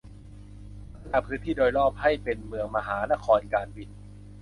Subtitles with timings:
[0.91, 3.89] พัฒนาพื้นที่โดยรอบให้เป็นเมืองมหานครการบิน